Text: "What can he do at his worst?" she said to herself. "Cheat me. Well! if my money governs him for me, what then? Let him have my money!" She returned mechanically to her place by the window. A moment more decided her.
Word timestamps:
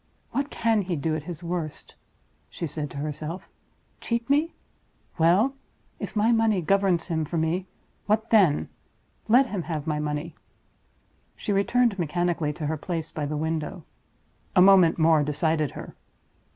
"What 0.31 0.49
can 0.49 0.81
he 0.81 0.95
do 0.95 1.15
at 1.15 1.25
his 1.29 1.43
worst?" 1.43 1.93
she 2.49 2.65
said 2.65 2.89
to 2.89 2.97
herself. 2.97 3.47
"Cheat 3.99 4.27
me. 4.31 4.55
Well! 5.19 5.53
if 5.99 6.15
my 6.15 6.31
money 6.31 6.59
governs 6.59 7.05
him 7.05 7.23
for 7.23 7.37
me, 7.37 7.67
what 8.07 8.31
then? 8.31 8.67
Let 9.27 9.45
him 9.45 9.61
have 9.61 9.85
my 9.85 9.99
money!" 9.99 10.33
She 11.35 11.53
returned 11.53 11.99
mechanically 11.99 12.51
to 12.51 12.65
her 12.65 12.77
place 12.77 13.11
by 13.11 13.27
the 13.27 13.37
window. 13.37 13.83
A 14.55 14.59
moment 14.63 14.97
more 14.97 15.21
decided 15.21 15.69
her. 15.77 15.93